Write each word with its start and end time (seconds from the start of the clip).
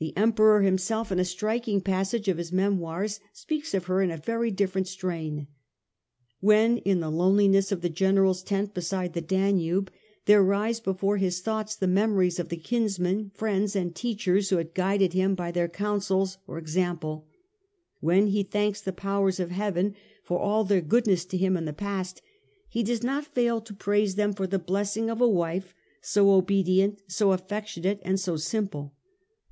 The 0.00 0.12
Emperor 0.16 0.62
himself, 0.62 1.12
in 1.12 1.20
a 1.20 1.24
striking 1.24 1.80
passage 1.82 2.26
of 2.26 2.36
his 2.36 2.50
memoirs, 2.50 3.20
speaks 3.32 3.74
of 3.74 3.84
her 3.84 4.02
in 4.02 4.10
a 4.10 4.16
very 4.16 4.50
different 4.50 4.88
^. 4.88 5.04
r 5.04 5.08
1 5.10 5.14
Reasons 5.16 5.28
strain. 5.30 5.46
When 6.40 6.78
m 6.78 6.98
the 6.98 7.08
loneliness 7.10 7.70
of 7.70 7.80
the 7.80 7.88
general's 7.88 8.42
for 8.42 8.46
doubting 8.48 8.64
tent 8.64 8.74
beside 8.74 9.12
the 9.12 9.20
Danube, 9.20 9.92
there 10.26 10.42
rise 10.42 10.80
before 10.80 11.16
his 11.18 11.42
thoughts 11.42 11.76
the 11.76 11.86
memories 11.86 12.40
of 12.40 12.48
the 12.48 12.56
kinsmen, 12.56 13.30
fiiends, 13.38 13.74
common 13.74 13.82
and 13.86 13.94
teachers 13.94 14.50
who 14.50 14.56
had 14.56 14.74
guided 14.74 15.12
him 15.12 15.36
by 15.36 15.52
their 15.52 15.68
counsels 15.68 16.38
or 16.48 16.58
example, 16.58 17.28
when 18.00 18.26
he 18.26 18.42
thanks 18.42 18.80
the 18.80 18.92
powers 18.92 19.38
of 19.38 19.52
heaven 19.52 19.94
for 20.24 20.40
all 20.40 20.64
their 20.64 20.80
goodness 20.80 21.24
to 21.26 21.36
him 21.38 21.56
in 21.56 21.66
the 21.66 21.72
past, 21.72 22.20
he 22.68 22.82
does 22.82 23.04
not 23.04 23.32
fail 23.32 23.60
to 23.60 23.72
praise 23.74 24.16
them 24.16 24.32
for 24.32 24.48
the 24.48 24.58
blessing 24.58 25.08
of 25.08 25.20
a 25.20 25.28
wife„,,,, 25.28 25.36
1 25.54 25.56
1 25.56 25.64
> 25.64 25.66
Med. 25.68 25.70
I. 25.70 25.70
17. 26.02 26.02
* 26.02 26.02
so 26.26 26.32
obedient, 26.32 27.02
so 27.06 27.30
affectionate, 27.30 28.00
and 28.04 28.18
so 28.18 28.36
simple.' 28.36 28.96